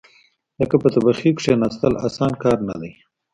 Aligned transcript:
لکه 0.59 0.75
په 0.81 0.87
تبخي 0.93 1.29
کېناستل، 1.39 1.93
اسانه 2.07 2.35
کار 2.43 2.57
نه 2.69 2.75
دی. 2.81 2.91